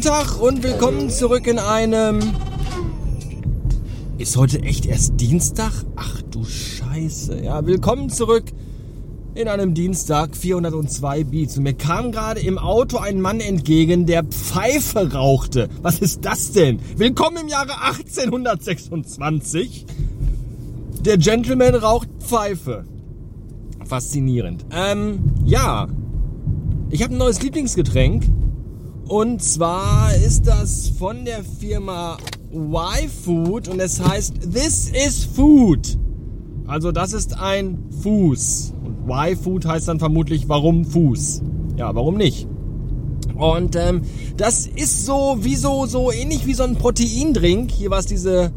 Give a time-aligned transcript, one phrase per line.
[0.00, 2.20] Tag und willkommen zurück in einem...
[4.16, 5.72] Ist heute echt erst Dienstag?
[5.96, 7.42] Ach du Scheiße.
[7.42, 8.44] Ja, willkommen zurück
[9.34, 11.56] in einem Dienstag 402 Beats.
[11.56, 15.68] Und mir kam gerade im Auto ein Mann entgegen, der Pfeife rauchte.
[15.82, 16.78] Was ist das denn?
[16.96, 19.84] Willkommen im Jahre 1826.
[21.00, 22.84] Der Gentleman raucht Pfeife.
[23.84, 24.64] Faszinierend.
[24.70, 25.88] Ähm, ja.
[26.90, 28.37] Ich habe ein neues Lieblingsgetränk.
[29.08, 32.18] Und zwar ist das von der Firma
[32.52, 35.96] Y-Food und es heißt This is Food.
[36.66, 38.74] Also das ist ein Fuß.
[38.84, 41.42] Und Y-Food heißt dann vermutlich warum Fuß.
[41.78, 42.46] Ja, warum nicht?
[43.34, 44.02] Und ähm,
[44.36, 47.70] das ist so wie so, so ähnlich wie so ein Proteindrink.
[47.70, 48.52] Hier war es diese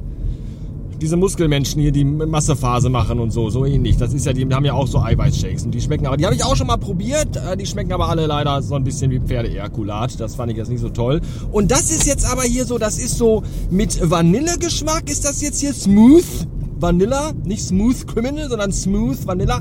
[1.01, 3.97] diese Muskelmenschen hier, die Massephase machen und so, so ähnlich.
[3.97, 6.35] Das ist ja, die haben ja auch so Eiweißshakes und die schmecken aber, die habe
[6.35, 9.19] ich auch schon mal probiert, äh, die schmecken aber alle leider so ein bisschen wie
[9.19, 10.19] Pferdeejakulat.
[10.19, 11.21] Das fand ich jetzt nicht so toll.
[11.51, 13.41] Und das ist jetzt aber hier so, das ist so
[13.71, 16.47] mit Vanillegeschmack, ist das jetzt hier Smooth
[16.79, 19.59] Vanilla, nicht Smooth Criminal, sondern Smooth Vanilla.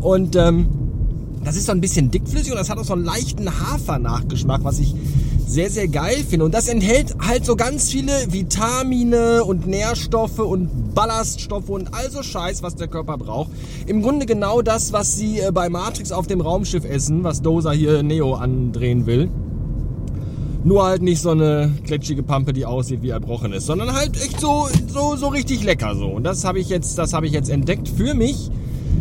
[0.00, 0.68] Und ähm,
[1.44, 4.78] das ist so ein bisschen dickflüssig und das hat auch so einen leichten Hafernachgeschmack, was
[4.78, 4.94] ich
[5.48, 6.44] sehr, sehr geil finde.
[6.44, 12.22] Und das enthält halt so ganz viele Vitamine und Nährstoffe und Ballaststoffe und all so
[12.22, 13.50] Scheiß, was der Körper braucht.
[13.86, 17.72] Im Grunde genau das, was sie äh, bei Matrix auf dem Raumschiff essen, was Dozer
[17.72, 19.30] hier Neo andrehen will.
[20.64, 24.40] Nur halt nicht so eine kletschige Pampe, die aussieht wie erbrochen ist, sondern halt echt
[24.40, 26.08] so, so, so richtig lecker so.
[26.08, 28.50] Und das habe ich jetzt, das habe ich jetzt entdeckt für mich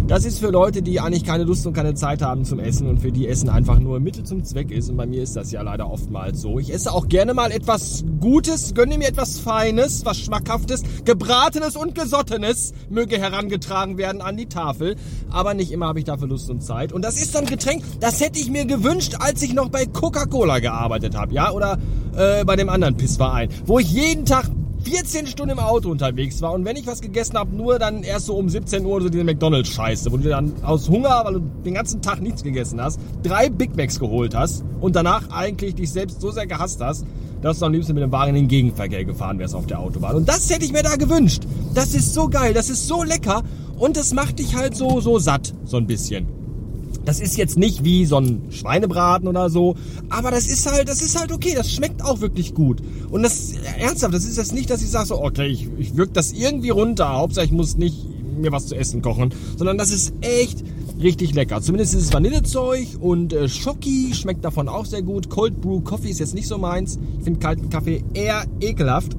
[0.07, 2.99] das ist für Leute, die eigentlich keine Lust und keine Zeit haben zum Essen und
[2.99, 4.89] für die Essen einfach nur Mittel zum Zweck ist.
[4.89, 6.59] Und bei mir ist das ja leider oftmals so.
[6.59, 11.93] Ich esse auch gerne mal etwas Gutes, gönne mir etwas Feines, was Schmackhaftes, Gebratenes und
[11.93, 14.95] Gesottenes möge herangetragen werden an die Tafel.
[15.29, 16.93] Aber nicht immer habe ich dafür Lust und Zeit.
[16.93, 19.85] Und das ist so ein Getränk, das hätte ich mir gewünscht, als ich noch bei
[19.85, 21.79] Coca-Cola gearbeitet habe, ja, oder
[22.15, 24.49] äh, bei dem anderen Pissverein, wo ich jeden Tag
[24.89, 28.27] 14 Stunden im Auto unterwegs war und wenn ich was gegessen habe, nur dann erst
[28.27, 31.73] so um 17 Uhr so diese McDonalds-Scheiße, wo du dann aus Hunger, weil du den
[31.73, 36.21] ganzen Tag nichts gegessen hast, drei Big Macs geholt hast und danach eigentlich dich selbst
[36.21, 37.05] so sehr gehasst hast,
[37.41, 40.15] dass du am liebsten mit dem Wagen in den Gegenverkehr gefahren wärst auf der Autobahn.
[40.15, 41.43] Und das hätte ich mir da gewünscht.
[41.73, 43.43] Das ist so geil, das ist so lecker
[43.77, 46.27] und das macht dich halt so, so satt, so ein bisschen.
[47.07, 49.75] Das ist jetzt nicht wie so ein Schweinebraten oder so,
[50.09, 52.81] aber das ist halt, das ist halt okay, das schmeckt auch wirklich gut.
[53.09, 56.11] Und das, ernsthaft, das ist jetzt nicht, dass ich sage so, okay, ich, ich wirke
[56.11, 57.95] das irgendwie runter, Hauptsache ich muss nicht
[58.37, 60.65] mir was zu essen kochen, sondern das ist echt
[61.01, 61.61] richtig lecker.
[61.61, 65.29] Zumindest ist es Vanillezeug und äh, Schoki schmeckt davon auch sehr gut.
[65.29, 66.99] Cold Brew Coffee ist jetzt nicht so meins.
[67.19, 69.15] Ich finde kalten Kaffee eher ekelhaft.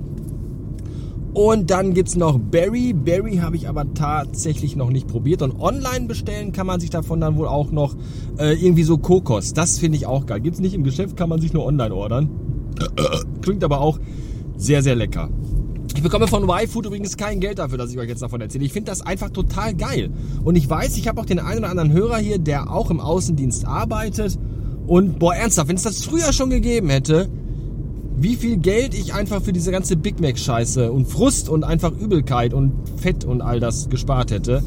[1.39, 2.93] Und dann gibt es noch Berry.
[2.93, 5.41] Berry habe ich aber tatsächlich noch nicht probiert.
[5.41, 7.95] Und online bestellen kann man sich davon dann wohl auch noch
[8.41, 9.53] äh, irgendwie so Kokos.
[9.53, 10.41] Das finde ich auch geil.
[10.41, 12.29] Gibt es nicht im Geschäft, kann man sich nur online ordern.
[13.41, 14.01] Klingt aber auch
[14.57, 15.29] sehr, sehr lecker.
[15.95, 18.65] Ich bekomme von Y-Food übrigens kein Geld dafür, dass ich euch jetzt davon erzähle.
[18.65, 20.11] Ich finde das einfach total geil.
[20.43, 22.99] Und ich weiß, ich habe auch den einen oder anderen Hörer hier, der auch im
[22.99, 24.37] Außendienst arbeitet.
[24.89, 27.29] Und boah, ernsthaft, wenn es das früher schon gegeben hätte,
[28.21, 31.93] wie viel Geld ich einfach für diese ganze Big Mac Scheiße und Frust und einfach
[31.93, 34.63] Übelkeit und Fett und all das gespart hätte,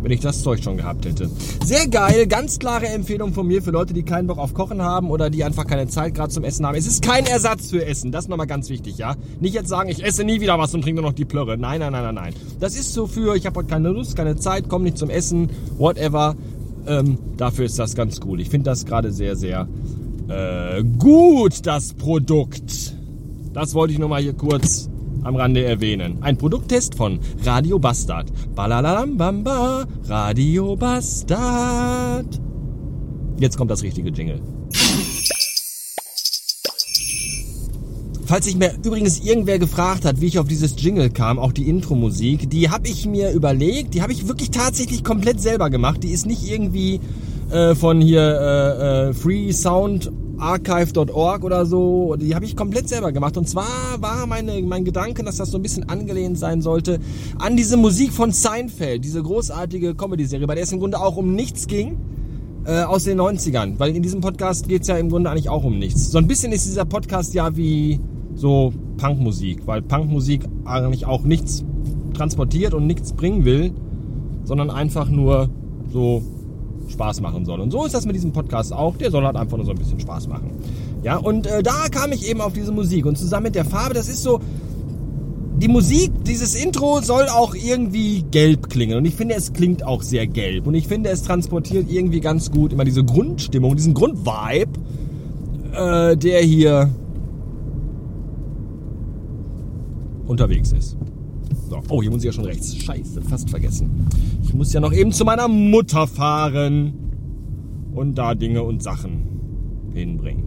[0.00, 1.30] wenn ich das Zeug schon gehabt hätte.
[1.64, 5.10] Sehr geil, ganz klare Empfehlung von mir für Leute, die keinen Bock auf Kochen haben
[5.10, 6.74] oder die einfach keine Zeit gerade zum Essen haben.
[6.74, 9.16] Es ist kein Ersatz für Essen, das ist nochmal ganz wichtig, ja?
[9.40, 11.58] Nicht jetzt sagen, ich esse nie wieder was und trinke nur noch die Plörre.
[11.58, 12.34] Nein, nein, nein, nein, nein.
[12.58, 15.50] Das ist so für, ich habe heute keine Lust, keine Zeit, komme nicht zum Essen,
[15.76, 16.36] whatever.
[16.86, 18.40] Ähm, dafür ist das ganz cool.
[18.40, 19.68] Ich finde das gerade sehr, sehr
[20.28, 22.96] äh, gut, das Produkt.
[23.52, 24.88] Das wollte ich nur mal hier kurz
[25.22, 26.18] am Rande erwähnen.
[26.22, 28.32] Ein Produkttest von Radio Bastard.
[28.54, 32.40] Balalalambamba, Radio Bastard.
[33.38, 34.40] Jetzt kommt das richtige Jingle.
[38.24, 41.68] Falls sich mir übrigens irgendwer gefragt hat, wie ich auf dieses Jingle kam, auch die
[41.68, 46.02] Intro-Musik, die habe ich mir überlegt, die habe ich wirklich tatsächlich komplett selber gemacht.
[46.02, 47.00] Die ist nicht irgendwie
[47.52, 52.16] äh, von hier äh, äh, freesoundarchive.org oder so.
[52.16, 53.36] Die habe ich komplett selber gemacht.
[53.36, 56.98] Und zwar war meine, mein Gedanke, dass das so ein bisschen angelehnt sein sollte
[57.38, 61.34] an diese Musik von Seinfeld, diese großartige Comedy-Serie, bei der es im Grunde auch um
[61.34, 61.98] nichts ging.
[62.64, 65.80] Äh, aus den 90ern, weil in diesem Podcast geht's ja im Grunde eigentlich auch um
[65.80, 66.12] nichts.
[66.12, 67.98] So ein bisschen ist dieser Podcast ja wie
[68.36, 71.64] so Punkmusik, weil Punkmusik eigentlich auch nichts
[72.14, 73.72] transportiert und nichts bringen will,
[74.44, 75.50] sondern einfach nur
[75.92, 76.22] so
[76.92, 77.60] Spaß machen soll.
[77.60, 78.96] Und so ist das mit diesem Podcast auch.
[78.96, 80.50] Der soll halt einfach nur so ein bisschen Spaß machen.
[81.02, 83.06] Ja, und äh, da kam ich eben auf diese Musik.
[83.06, 84.40] Und zusammen mit der Farbe, das ist so.
[85.58, 88.98] Die Musik, dieses Intro soll auch irgendwie gelb klingen.
[88.98, 90.66] Und ich finde, es klingt auch sehr gelb.
[90.66, 94.72] Und ich finde, es transportiert irgendwie ganz gut immer diese Grundstimmung, diesen Grundvibe,
[95.72, 96.90] äh, der hier
[100.26, 100.96] unterwegs ist.
[101.72, 101.82] So.
[101.88, 102.76] Oh, hier muss ich ja schon rechts.
[102.76, 104.06] Scheiße, fast vergessen.
[104.42, 106.92] Ich muss ja noch eben zu meiner Mutter fahren
[107.94, 110.44] und da Dinge und Sachen hinbringen.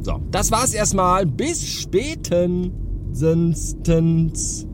[0.00, 1.26] So, das war's erstmal.
[1.26, 4.66] Bis spätestens.